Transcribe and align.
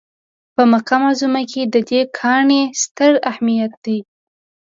په 0.55 0.63
مکه 0.71 0.95
معظمه 1.01 1.41
کې 1.51 1.61
د 1.73 1.75
دې 1.89 2.01
کاڼي 2.17 2.61
ستر 2.83 3.13
اهمیت 3.31 3.73
دی. 3.85 3.99